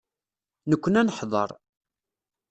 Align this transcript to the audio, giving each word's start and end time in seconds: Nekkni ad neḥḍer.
Nekkni 0.69 0.97
ad 1.01 1.05
neḥḍer. 1.07 1.49